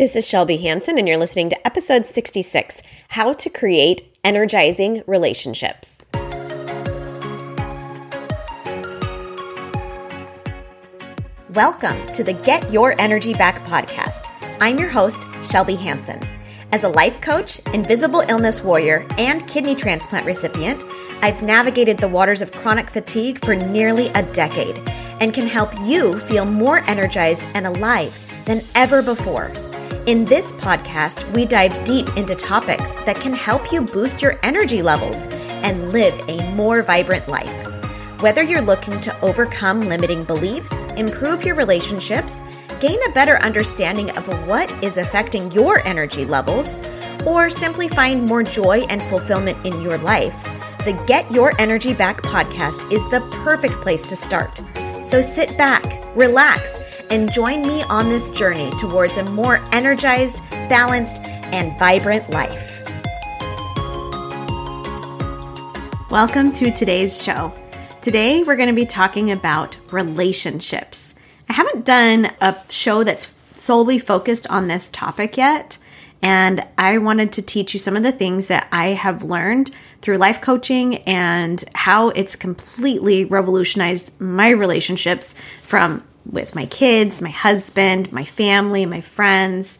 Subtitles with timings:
[0.00, 6.06] This is Shelby Hansen, and you're listening to episode 66 How to Create Energizing Relationships.
[11.50, 14.30] Welcome to the Get Your Energy Back podcast.
[14.62, 16.26] I'm your host, Shelby Hansen.
[16.72, 20.82] As a life coach, invisible illness warrior, and kidney transplant recipient,
[21.20, 24.78] I've navigated the waters of chronic fatigue for nearly a decade
[25.20, 29.52] and can help you feel more energized and alive than ever before.
[30.06, 34.80] In this podcast, we dive deep into topics that can help you boost your energy
[34.80, 35.20] levels
[35.62, 37.52] and live a more vibrant life.
[38.22, 42.42] Whether you're looking to overcome limiting beliefs, improve your relationships,
[42.80, 46.78] gain a better understanding of what is affecting your energy levels,
[47.26, 50.34] or simply find more joy and fulfillment in your life,
[50.86, 54.60] the Get Your Energy Back podcast is the perfect place to start.
[55.02, 56.78] So sit back, relax,
[57.08, 62.82] and join me on this journey towards a more energized, balanced, and vibrant life.
[66.10, 67.50] Welcome to today's show.
[68.02, 71.14] Today, we're going to be talking about relationships.
[71.48, 75.78] I haven't done a show that's solely focused on this topic yet,
[76.22, 79.70] and I wanted to teach you some of the things that I have learned
[80.02, 87.30] through life coaching and how it's completely revolutionized my relationships from with my kids, my
[87.30, 89.78] husband, my family, my friends.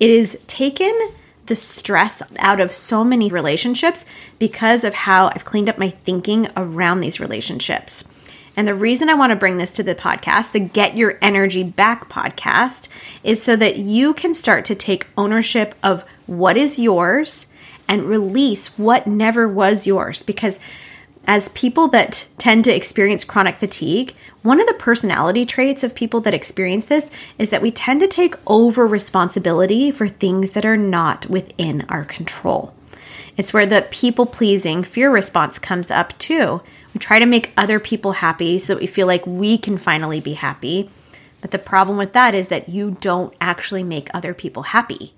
[0.00, 0.92] It has taken
[1.46, 4.06] the stress out of so many relationships
[4.38, 8.04] because of how I've cleaned up my thinking around these relationships.
[8.56, 11.62] And the reason I want to bring this to the podcast, the Get Your Energy
[11.62, 12.88] Back podcast,
[13.22, 17.52] is so that you can start to take ownership of what is yours
[17.88, 20.22] and release what never was yours.
[20.22, 20.60] Because
[21.26, 26.20] as people that tend to experience chronic fatigue, one of the personality traits of people
[26.20, 30.76] that experience this is that we tend to take over responsibility for things that are
[30.76, 32.74] not within our control.
[33.36, 36.62] It's where the people pleasing fear response comes up too.
[36.92, 40.20] We try to make other people happy so that we feel like we can finally
[40.20, 40.90] be happy.
[41.40, 45.12] But the problem with that is that you don't actually make other people happy.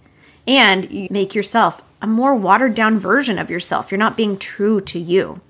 [0.47, 3.91] And you make yourself a more watered down version of yourself.
[3.91, 5.41] You're not being true to you.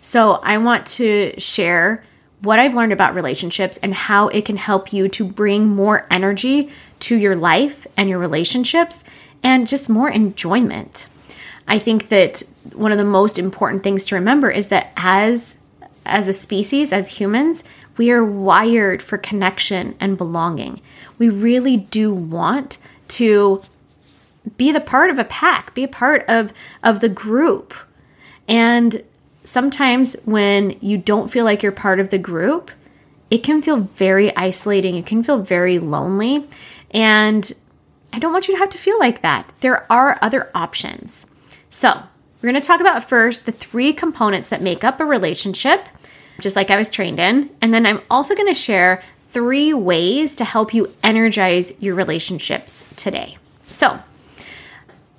[0.00, 2.04] So I want to share
[2.40, 6.70] what I've learned about relationships and how it can help you to bring more energy
[7.00, 9.04] to your life and your relationships
[9.42, 11.06] and just more enjoyment.
[11.68, 12.42] I think that
[12.72, 15.56] one of the most important things to remember is that as
[16.06, 17.64] as a species, as humans,
[17.98, 20.80] we are wired for connection and belonging.
[21.18, 23.62] We really do want to
[24.56, 26.52] be the part of a pack, be a part of
[26.82, 27.74] of the group.
[28.48, 29.04] And
[29.44, 32.70] sometimes when you don't feel like you're part of the group,
[33.30, 34.96] it can feel very isolating.
[34.96, 36.46] It can feel very lonely.
[36.92, 37.52] And
[38.12, 39.52] I don't want you to have to feel like that.
[39.60, 41.26] There are other options.
[41.70, 42.02] So,
[42.40, 45.88] we're going to talk about first the three components that make up a relationship,
[46.40, 47.50] just like I was trained in.
[47.60, 49.02] And then I'm also going to share
[49.32, 53.36] three ways to help you energize your relationships today.
[53.66, 54.00] So,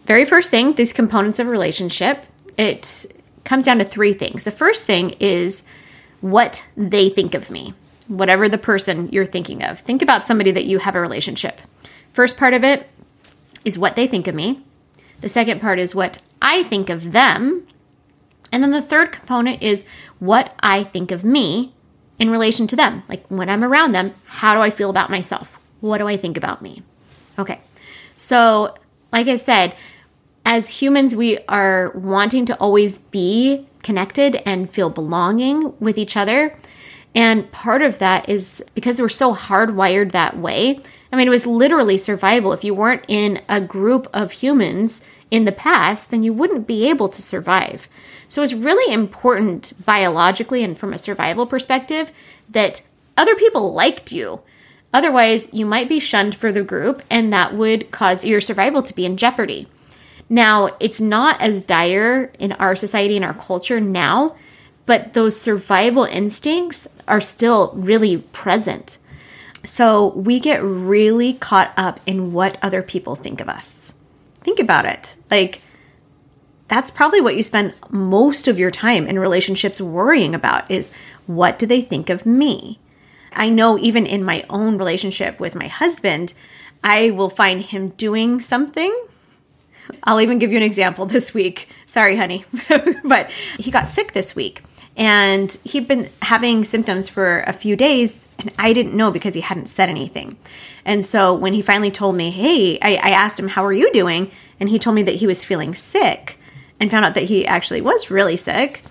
[0.05, 2.25] very first thing, these components of a relationship,
[2.57, 3.05] it
[3.43, 4.43] comes down to three things.
[4.43, 5.63] The first thing is
[6.21, 7.73] what they think of me,
[8.07, 9.79] whatever the person you're thinking of.
[9.81, 11.61] Think about somebody that you have a relationship.
[12.11, 12.89] First part of it
[13.63, 14.63] is what they think of me.
[15.21, 17.67] The second part is what I think of them.
[18.51, 19.85] And then the third component is
[20.19, 21.73] what I think of me
[22.19, 23.03] in relation to them.
[23.07, 25.59] Like when I'm around them, how do I feel about myself?
[25.81, 26.83] What do I think about me?
[27.37, 27.59] Okay.
[28.17, 28.75] So,
[29.13, 29.75] like I said,
[30.45, 36.57] as humans, we are wanting to always be connected and feel belonging with each other.
[37.15, 40.79] And part of that is because we're so hardwired that way.
[41.11, 42.53] I mean, it was literally survival.
[42.53, 46.89] If you weren't in a group of humans in the past, then you wouldn't be
[46.89, 47.89] able to survive.
[48.27, 52.11] So it's really important biologically and from a survival perspective
[52.49, 52.83] that
[53.17, 54.41] other people liked you.
[54.93, 58.93] Otherwise, you might be shunned for the group, and that would cause your survival to
[58.93, 59.67] be in jeopardy.
[60.29, 64.35] Now, it's not as dire in our society and our culture now,
[64.89, 68.97] but those survival instincts are still really present.
[69.63, 73.93] So we get really caught up in what other people think of us.
[74.41, 75.15] Think about it.
[75.29, 75.61] Like,
[76.69, 80.91] that's probably what you spend most of your time in relationships worrying about is
[81.27, 82.79] what do they think of me?
[83.33, 86.33] I know even in my own relationship with my husband,
[86.83, 88.91] I will find him doing something
[90.03, 91.69] I'll even give you an example this week.
[91.85, 92.45] Sorry, honey.
[93.03, 94.63] but he got sick this week.
[94.99, 99.39] And he'd been having symptoms for a few days, and I didn't know because he
[99.39, 100.37] hadn't said anything.
[100.83, 103.91] And so when he finally told me, Hey, I, I asked him, How are you
[103.93, 104.29] doing?
[104.59, 106.37] And he told me that he was feeling sick
[106.81, 108.81] and found out that he actually was really sick.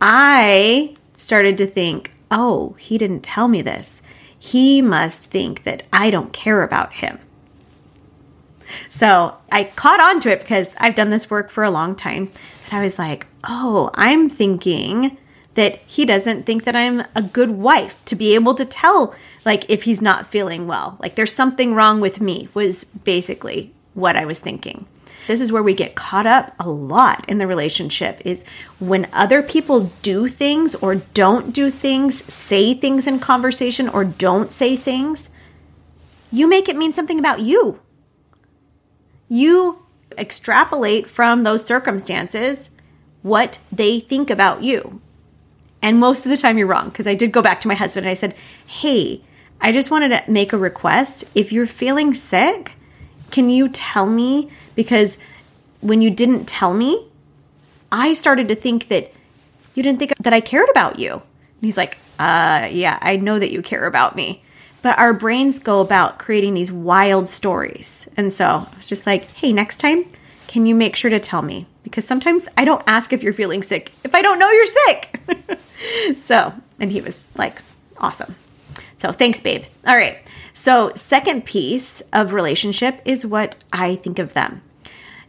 [0.00, 4.00] I started to think, Oh, he didn't tell me this.
[4.38, 7.18] He must think that I don't care about him.
[8.90, 12.30] So I caught on to it because I've done this work for a long time.
[12.66, 15.18] And I was like, oh, I'm thinking
[15.54, 19.14] that he doesn't think that I'm a good wife to be able to tell,
[19.44, 20.96] like, if he's not feeling well.
[21.00, 24.86] Like, there's something wrong with me, was basically what I was thinking.
[25.26, 28.44] This is where we get caught up a lot in the relationship is
[28.80, 34.50] when other people do things or don't do things, say things in conversation or don't
[34.50, 35.30] say things,
[36.32, 37.80] you make it mean something about you.
[39.28, 39.84] You
[40.18, 42.72] extrapolate from those circumstances
[43.22, 45.00] what they think about you.
[45.82, 48.06] And most of the time you're wrong because I did go back to my husband
[48.06, 48.34] and I said,
[48.66, 49.20] Hey,
[49.60, 51.24] I just wanted to make a request.
[51.34, 52.72] If you're feeling sick,
[53.30, 54.50] can you tell me?
[54.74, 55.18] Because
[55.80, 57.08] when you didn't tell me,
[57.90, 59.12] I started to think that
[59.74, 61.12] you didn't think that I cared about you.
[61.12, 61.22] And
[61.60, 64.42] he's like, uh, yeah, I know that you care about me.
[64.82, 68.08] But our brains go about creating these wild stories.
[68.16, 70.06] And so I was just like, hey, next time,
[70.48, 71.66] can you make sure to tell me?
[71.82, 75.20] Because sometimes I don't ask if you're feeling sick if I don't know you're sick.
[76.16, 77.60] so, and he was like,
[77.98, 78.34] awesome.
[78.98, 79.64] So thanks, babe.
[79.86, 80.18] All right.
[80.52, 84.62] So, second piece of relationship is what I think of them.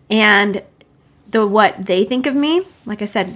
[0.10, 0.62] And
[1.30, 3.34] the what they think of me, like I said,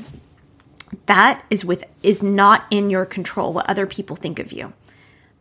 [1.06, 4.74] that is with is not in your control what other people think of you.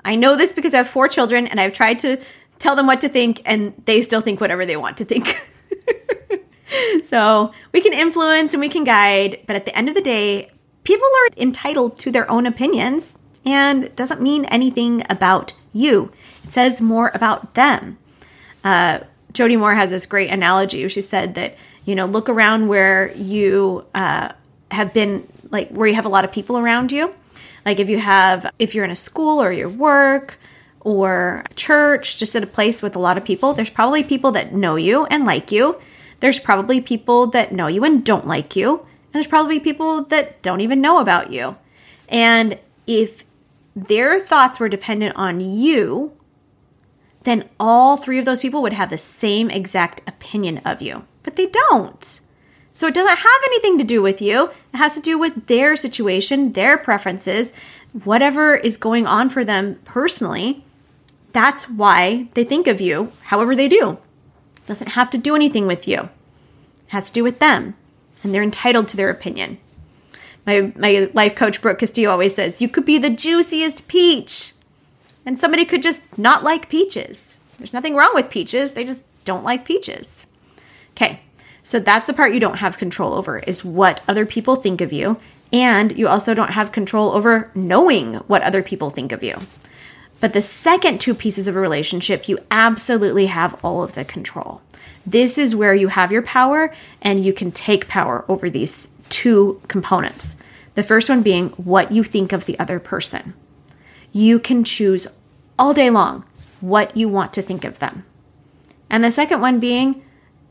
[0.05, 2.19] I know this because I have four children and I've tried to
[2.59, 5.37] tell them what to think and they still think whatever they want to think.
[7.05, 10.51] so we can influence and we can guide, but at the end of the day,
[10.85, 16.13] people are entitled to their own opinions and it doesn't mean anything about you.
[16.45, 17.99] It says more about them.
[18.65, 19.01] Uh,
[19.33, 20.87] Jody Moore has this great analogy.
[20.89, 24.33] She said that, you know, look around where you uh,
[24.71, 27.15] have been, like where you have a lot of people around you
[27.67, 30.39] like if you have, if you're in a school or your work
[30.81, 34.55] or church, just at a place with a lot of people, there's probably people that
[34.55, 35.77] know you and like you.
[36.21, 38.79] There's probably people that know you and don't like you.
[38.79, 41.57] And there's probably people that don't even know about you.
[42.09, 43.25] And if
[43.75, 46.13] their thoughts were dependent on you,
[47.25, 51.05] then all three of those people would have the same exact opinion of you.
[51.23, 52.21] But they don't.
[52.73, 54.51] So it doesn't have anything to do with you.
[54.73, 57.53] It has to do with their situation, their preferences,
[58.05, 60.65] whatever is going on for them personally.
[61.33, 63.99] That's why they think of you however they do.
[64.67, 66.01] Doesn't have to do anything with you.
[66.01, 67.75] It has to do with them.
[68.23, 69.59] And they're entitled to their opinion.
[70.47, 74.53] My my life coach Brooke Castillo always says, you could be the juiciest peach.
[75.25, 77.37] And somebody could just not like peaches.
[77.59, 78.73] There's nothing wrong with peaches.
[78.73, 80.27] They just don't like peaches.
[80.93, 81.21] Okay.
[81.63, 84.93] So that's the part you don't have control over is what other people think of
[84.93, 85.19] you.
[85.53, 89.37] And you also don't have control over knowing what other people think of you.
[90.21, 94.63] But the second two pieces of a relationship, you absolutely have all of the control.
[95.07, 99.61] This is where you have your power and you can take power over these two
[99.69, 100.37] components.
[100.75, 103.35] The first one being what you think of the other person.
[104.13, 105.07] You can choose
[105.59, 106.25] all day long
[106.61, 108.05] what you want to think of them.
[108.91, 110.03] And the second one being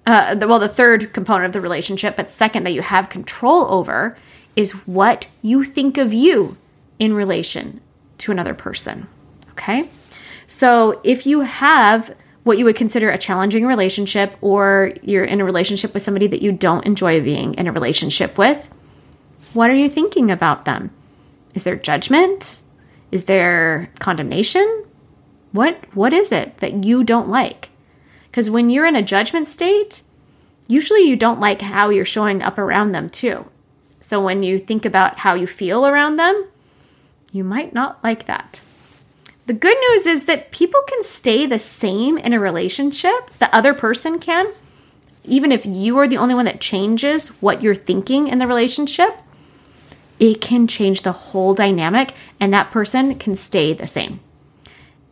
[0.05, 3.65] uh, the, well, the third component of the relationship, but second that you have control
[3.65, 4.15] over
[4.55, 6.57] is what you think of you
[6.99, 7.81] in relation
[8.19, 9.07] to another person.
[9.57, 9.89] Okay.
[10.47, 15.45] So if you have what you would consider a challenging relationship, or you're in a
[15.45, 18.69] relationship with somebody that you don't enjoy being in a relationship with,
[19.53, 20.91] what are you thinking about them?
[21.55, 22.61] Is there judgment?
[23.11, 24.85] Is there condemnation?
[25.53, 27.69] What what is it that you don't like?
[28.29, 30.03] Because when you're in a judgment state,
[30.67, 33.49] usually you don't like how you're showing up around them too.
[34.01, 36.47] So when you think about how you feel around them,
[37.31, 38.61] you might not like that.
[39.45, 43.75] The good news is that people can stay the same in a relationship, the other
[43.75, 44.47] person can,
[45.23, 49.19] even if you are the only one that changes what you're thinking in the relationship.
[50.19, 54.19] It can change the whole dynamic, and that person can stay the same.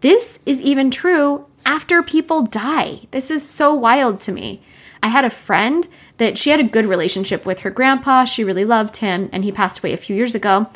[0.01, 3.01] This is even true after people die.
[3.11, 4.63] This is so wild to me.
[5.03, 5.87] I had a friend
[6.17, 8.25] that she had a good relationship with her grandpa.
[8.25, 10.69] She really loved him, and he passed away a few years ago.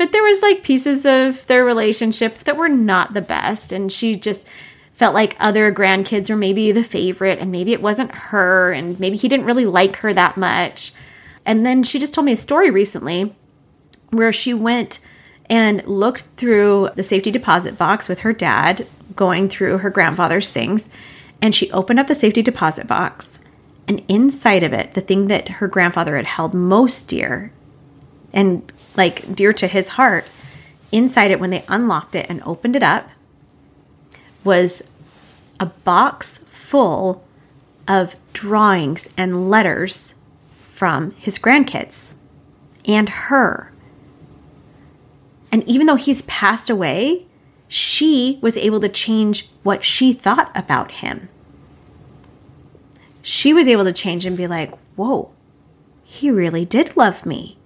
[0.00, 4.16] But there was like pieces of their relationship that were not the best, and she
[4.16, 4.46] just
[4.94, 9.18] felt like other grandkids were maybe the favorite, and maybe it wasn't her, and maybe
[9.18, 10.94] he didn't really like her that much.
[11.44, 13.34] And then she just told me a story recently
[14.08, 15.00] where she went
[15.50, 20.88] and looked through the safety deposit box with her dad, going through her grandfather's things.
[21.42, 23.38] And she opened up the safety deposit box,
[23.86, 27.52] and inside of it, the thing that her grandfather had held most dear
[28.32, 30.26] and like dear to his heart,
[30.92, 33.08] inside it, when they unlocked it and opened it up,
[34.44, 34.90] was
[35.58, 37.24] a box full
[37.88, 40.14] of drawings and letters
[40.58, 42.12] from his grandkids
[42.86, 43.72] and her.
[45.50, 47.24] And even though he's passed away,
[47.66, 51.30] she was able to change what she thought about him.
[53.22, 55.30] She was able to change and be like, whoa,
[56.04, 57.56] he really did love me.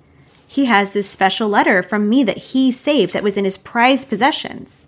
[0.55, 4.09] He has this special letter from me that he saved that was in his prized
[4.09, 4.87] possessions.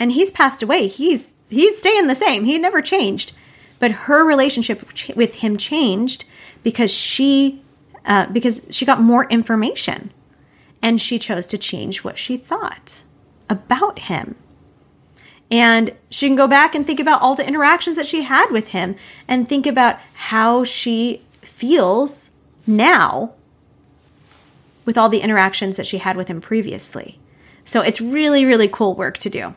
[0.00, 0.88] And he's passed away.
[0.88, 2.44] He's he's staying the same.
[2.44, 3.30] He never changed.
[3.78, 4.82] But her relationship
[5.14, 6.24] with him changed
[6.64, 7.62] because she
[8.04, 10.12] uh, because she got more information
[10.82, 13.04] and she chose to change what she thought
[13.48, 14.34] about him.
[15.48, 18.68] And she can go back and think about all the interactions that she had with
[18.70, 18.96] him
[19.28, 22.30] and think about how she feels
[22.66, 23.34] now
[24.84, 27.18] with all the interactions that she had with him previously.
[27.64, 29.54] So it's really, really cool work to do.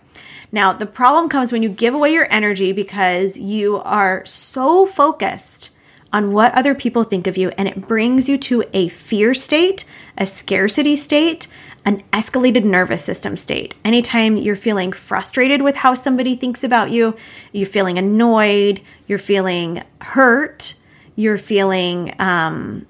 [0.51, 5.71] Now, the problem comes when you give away your energy because you are so focused
[6.11, 9.83] on what other people think of you, and it brings you to a fear state,
[10.15, 11.47] a scarcity state,
[11.85, 13.73] an escalated nervous system state.
[13.83, 17.15] Anytime you're feeling frustrated with how somebody thinks about you,
[17.51, 20.75] you're feeling annoyed, you're feeling hurt,
[21.15, 22.85] you're feeling um,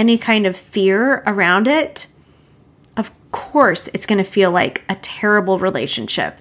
[0.00, 2.06] any kind of fear around it,
[2.96, 6.38] of course, it's going to feel like a terrible relationship.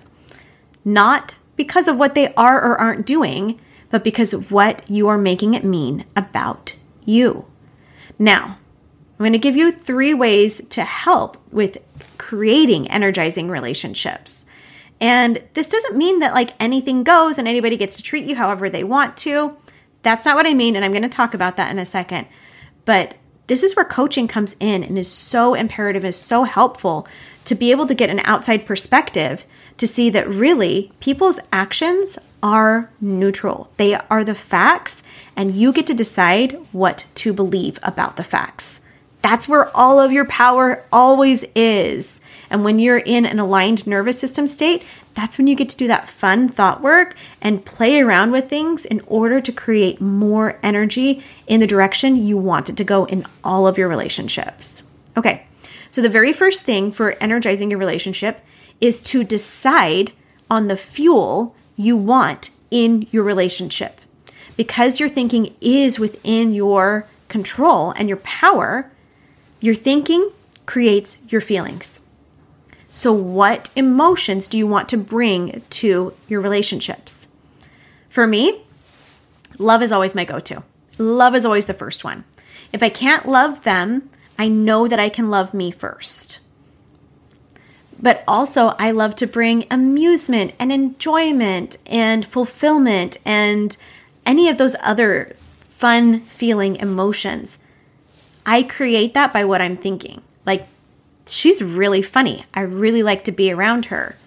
[0.85, 5.17] Not because of what they are or aren't doing, but because of what you are
[5.17, 6.73] making it mean about
[7.03, 7.47] you.
[8.17, 8.57] Now,
[9.19, 11.79] I'm going to give you three ways to help with
[12.17, 14.45] creating energizing relationships.
[15.01, 18.69] And this doesn't mean that like anything goes and anybody gets to treat you however
[18.69, 19.57] they want to.
[20.01, 20.77] That's not what I mean.
[20.77, 22.27] And I'm going to talk about that in a second.
[22.85, 23.15] But
[23.49, 27.07] this is where coaching comes in and is so imperative, is so helpful
[27.45, 29.43] to be able to get an outside perspective
[29.77, 33.71] to see that really people's actions are neutral.
[33.77, 35.01] They are the facts,
[35.35, 38.81] and you get to decide what to believe about the facts.
[39.29, 42.19] That's where all of your power always is.
[42.49, 44.81] And when you're in an aligned nervous system state,
[45.13, 48.85] that's when you get to do that fun thought work and play around with things
[48.85, 53.23] in order to create more energy in the direction you want it to go in
[53.43, 54.81] all of your relationships.
[55.15, 55.45] Okay,
[55.91, 58.43] so the very first thing for energizing your relationship
[58.81, 60.11] is to decide
[60.49, 64.01] on the fuel you want in your relationship.
[64.57, 68.91] Because your thinking is within your control and your power,
[69.59, 70.31] your thinking
[70.65, 71.99] creates your feelings.
[72.93, 77.27] So, what emotions do you want to bring to your relationships?
[78.09, 78.63] For me,
[79.57, 80.63] love is always my go to.
[80.97, 82.23] Love is always the first one.
[82.73, 86.39] If I can't love them, I know that I can love me first
[88.01, 93.75] but also I love to bring amusement and enjoyment and fulfillment and
[94.25, 95.35] any of those other
[95.69, 97.59] fun feeling emotions.
[98.45, 100.21] I create that by what I'm thinking.
[100.45, 100.67] Like,
[101.27, 102.45] she's really funny.
[102.53, 104.17] I really like to be around her.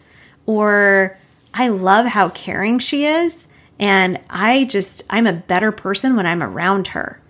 [0.46, 1.18] Or
[1.54, 3.48] I love how caring she is.
[3.78, 7.20] And I just, I'm a better person when I'm around her.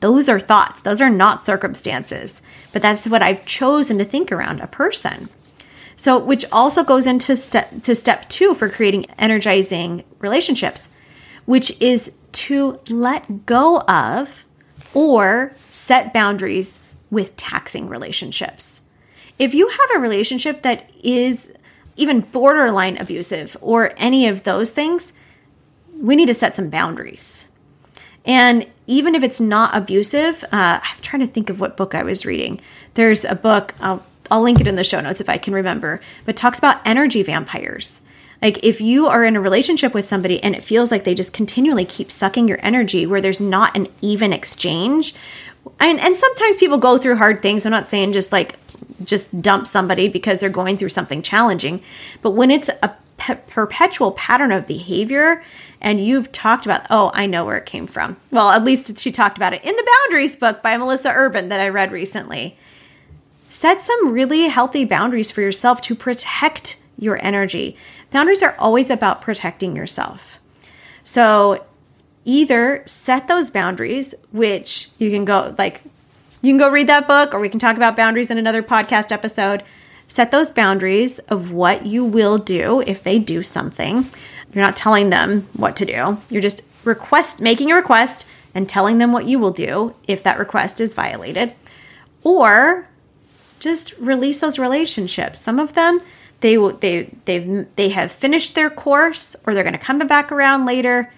[0.00, 2.42] Those are thoughts, those are not circumstances.
[2.72, 5.28] But that's what I've chosen to think around a person.
[5.96, 10.90] So, which also goes into step to step 2 for creating energizing relationships,
[11.46, 14.43] which is to let go of
[14.94, 18.82] or set boundaries with taxing relationships.
[19.38, 21.52] If you have a relationship that is
[21.96, 25.12] even borderline abusive or any of those things,
[26.00, 27.48] we need to set some boundaries.
[28.24, 32.02] And even if it's not abusive, uh, I'm trying to think of what book I
[32.02, 32.60] was reading.
[32.94, 36.00] There's a book, I'll I'll link it in the show notes if I can remember,
[36.24, 38.00] but talks about energy vampires.
[38.42, 41.32] Like if you are in a relationship with somebody and it feels like they just
[41.32, 45.14] continually keep sucking your energy where there's not an even exchange.
[45.80, 47.64] And and sometimes people go through hard things.
[47.64, 48.56] I'm not saying just like
[49.04, 51.82] just dump somebody because they're going through something challenging,
[52.22, 55.42] but when it's a pe- perpetual pattern of behavior
[55.80, 59.12] and you've talked about oh i know where it came from well at least she
[59.12, 62.56] talked about it in the boundaries book by melissa urban that i read recently
[63.54, 67.76] set some really healthy boundaries for yourself to protect your energy.
[68.14, 70.38] Boundaries are always about protecting yourself.
[71.02, 71.66] So
[72.24, 75.82] either set those boundaries, which you can go like
[76.40, 79.10] You can go read that book, or we can talk about boundaries in another podcast
[79.10, 79.64] episode.
[80.06, 84.08] Set those boundaries of what you will do if they do something.
[84.52, 86.18] You're not telling them what to do.
[86.30, 90.38] You're just request making a request and telling them what you will do if that
[90.38, 91.52] request is violated.
[92.22, 92.86] Or
[93.58, 95.40] just release those relationships.
[95.40, 95.98] Some of them
[96.44, 100.66] they they they've they have finished their course or they're going to come back around
[100.66, 101.10] later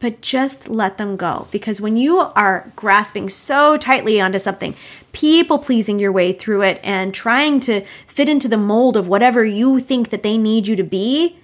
[0.00, 1.46] but just let them go.
[1.52, 4.74] Because when you are grasping so tightly onto something
[5.12, 9.44] people pleasing your way through it and trying to fit into the mold of whatever
[9.44, 11.38] you think that they need you to be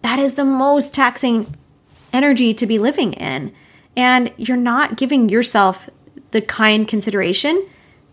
[0.00, 1.54] that is the most taxing
[2.12, 3.54] energy to be living in.
[3.96, 5.88] And you're not giving yourself
[6.32, 7.64] the kind consideration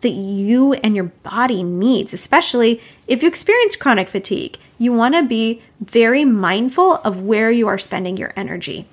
[0.02, 4.58] that you and your body needs, especially if you experience chronic fatigue.
[4.78, 8.88] You want to be very mindful of where you are spending your energy.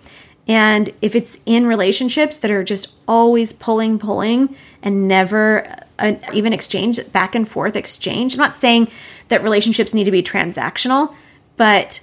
[0.48, 6.52] And if it's in relationships that are just always pulling, pulling, and never uh, even
[6.52, 8.88] exchange, back and forth exchange, I'm not saying
[9.28, 11.14] that relationships need to be transactional,
[11.56, 12.00] but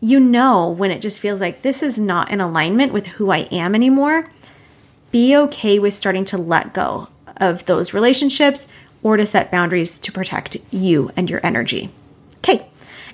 [0.00, 3.48] you know when it just feels like this is not in alignment with who I
[3.52, 4.28] am anymore,
[5.12, 8.68] be okay with starting to let go of those relationships
[9.02, 11.90] or to set boundaries to protect you and your energy.
[12.38, 12.66] Okay.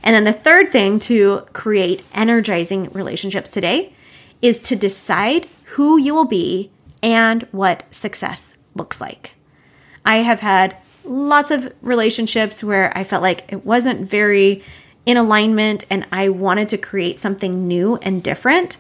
[0.03, 3.93] And then the third thing to create energizing relationships today
[4.41, 6.71] is to decide who you will be
[7.03, 9.35] and what success looks like.
[10.05, 14.63] I have had lots of relationships where I felt like it wasn't very
[15.05, 18.79] in alignment and I wanted to create something new and different.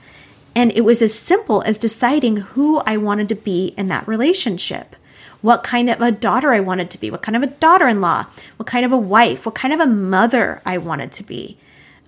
[0.55, 4.97] And it was as simple as deciding who I wanted to be in that relationship
[5.43, 8.01] what kind of a daughter I wanted to be, what kind of a daughter in
[8.01, 8.25] law,
[8.57, 11.59] what kind of a wife, what kind of a mother I wanted to be.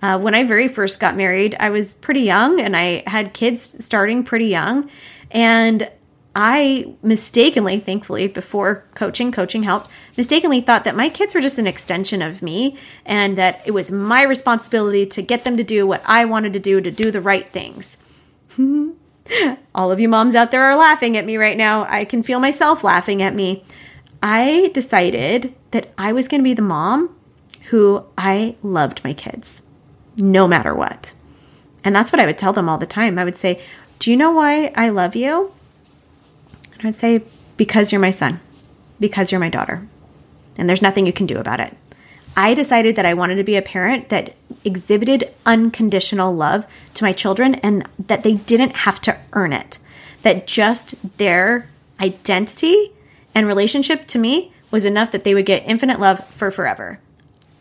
[0.01, 3.83] Uh, when I very first got married, I was pretty young and I had kids
[3.83, 4.89] starting pretty young.
[5.31, 5.89] And
[6.35, 11.67] I mistakenly, thankfully, before coaching, coaching helped, mistakenly thought that my kids were just an
[11.67, 16.03] extension of me and that it was my responsibility to get them to do what
[16.05, 17.97] I wanted to do, to do the right things.
[19.75, 21.85] All of you moms out there are laughing at me right now.
[21.89, 23.63] I can feel myself laughing at me.
[24.21, 27.15] I decided that I was going to be the mom
[27.69, 29.63] who I loved my kids
[30.17, 31.13] no matter what.
[31.83, 33.19] And that's what I would tell them all the time.
[33.19, 33.61] I would say,
[33.99, 35.51] Do you know why I love you?
[36.73, 37.23] And I would say,
[37.57, 38.39] Because you're my son,
[38.99, 39.87] because you're my daughter.
[40.57, 41.75] And there's nothing you can do about it.
[42.35, 47.13] I decided that I wanted to be a parent that exhibited unconditional love to my
[47.13, 49.77] children and that they didn't have to earn it.
[50.21, 51.69] That just their
[51.99, 52.91] identity
[53.33, 56.99] and relationship to me was enough that they would get infinite love for forever.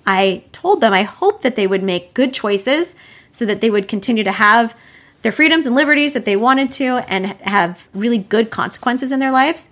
[0.06, 2.96] I told them I hoped that they would make good choices
[3.30, 4.76] so that they would continue to have
[5.22, 9.32] their freedoms and liberties that they wanted to and have really good consequences in their
[9.32, 9.70] lives,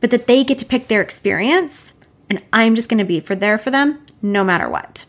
[0.00, 1.94] but that they get to pick their experience
[2.30, 5.04] and I'm just going to be for there for them no matter what.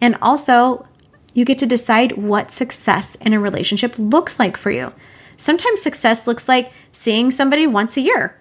[0.00, 0.88] And also,
[1.34, 4.92] you get to decide what success in a relationship looks like for you.
[5.36, 8.36] Sometimes success looks like seeing somebody once a year.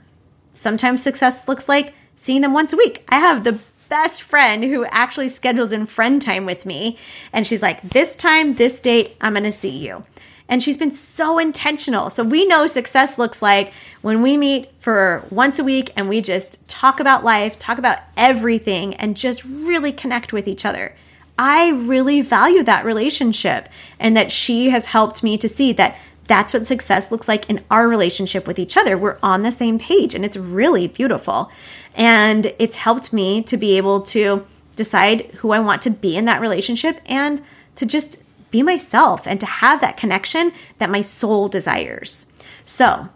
[0.54, 3.06] Sometimes success looks like seeing them once a week.
[3.10, 6.98] I have the best friend who actually schedules in friend time with me.
[7.34, 10.06] And she's like, this time, this date, I'm to see you.
[10.52, 12.10] And she's been so intentional.
[12.10, 16.20] So we know success looks like when we meet for once a week and we
[16.20, 20.94] just talk about life, talk about everything, and just really connect with each other.
[21.40, 26.54] I really value that relationship and that she has helped me to see that that's
[26.54, 28.98] what success looks like in our relationship with each other.
[28.98, 31.50] We're on the same page and it's really beautiful.
[31.96, 36.26] And it's helped me to be able to decide who I want to be in
[36.26, 37.42] that relationship and
[37.76, 42.28] to just be myself and to have that connection that my soul desires.
[42.66, 43.10] So,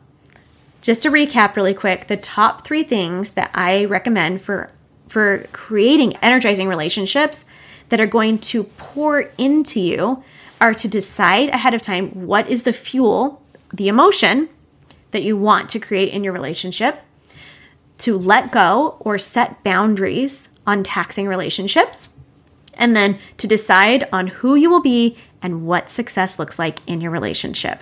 [0.81, 4.71] just to recap really quick, the top 3 things that I recommend for
[5.07, 7.45] for creating energizing relationships
[7.89, 10.23] that are going to pour into you
[10.59, 13.41] are to decide ahead of time what is the fuel,
[13.73, 14.49] the emotion
[15.11, 17.01] that you want to create in your relationship,
[17.97, 22.13] to let go or set boundaries on taxing relationships,
[22.73, 26.99] and then to decide on who you will be and what success looks like in
[26.99, 27.79] your relationship.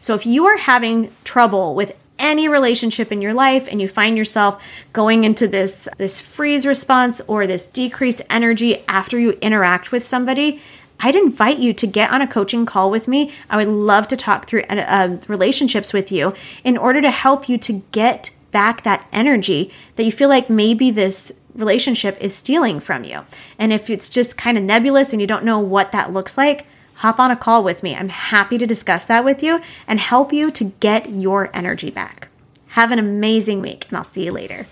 [0.00, 4.18] So if you are having trouble with any relationship in your life and you find
[4.18, 4.60] yourself
[4.92, 10.60] going into this this freeze response or this decreased energy after you interact with somebody,
[10.98, 13.32] I'd invite you to get on a coaching call with me.
[13.48, 16.34] I would love to talk through uh, uh relationships with you
[16.64, 20.90] in order to help you to get back that energy that you feel like maybe
[20.90, 23.22] this relationship is stealing from you.
[23.58, 26.66] And if it's just kind of nebulous and you don't know what that looks like,
[26.98, 27.94] hop on a call with me.
[27.94, 32.28] I'm happy to discuss that with you and help you to get your energy back.
[32.68, 34.66] Have an amazing week, and I'll see you later.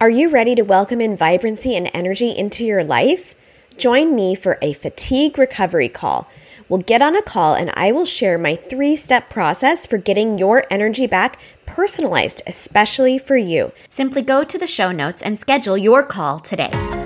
[0.00, 3.34] Are you ready to welcome in vibrancy and energy into your life?
[3.76, 6.28] Join me for a fatigue recovery call.
[6.68, 10.38] We'll get on a call and I will share my three step process for getting
[10.38, 13.72] your energy back personalized, especially for you.
[13.88, 16.97] Simply go to the show notes and schedule your call today.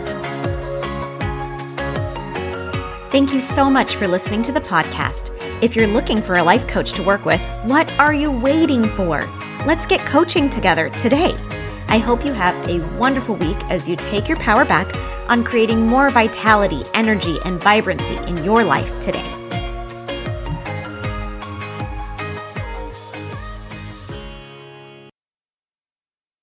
[3.12, 5.36] Thank you so much for listening to the podcast.
[5.62, 9.20] If you're looking for a life coach to work with, what are you waiting for?
[9.66, 11.34] Let's get coaching together today.
[11.88, 14.96] I hope you have a wonderful week as you take your power back
[15.28, 19.41] on creating more vitality, energy, and vibrancy in your life today.